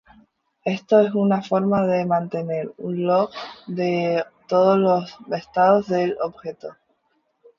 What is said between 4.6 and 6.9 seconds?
los estados del objeto.